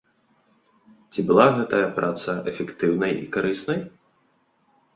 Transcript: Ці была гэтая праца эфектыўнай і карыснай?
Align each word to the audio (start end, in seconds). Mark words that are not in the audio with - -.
Ці 1.13 1.19
была 1.31 1.45
гэтая 1.59 1.83
праца 2.01 2.29
эфектыўнай 2.55 3.13
і 3.23 3.31
карыснай? 3.39 3.79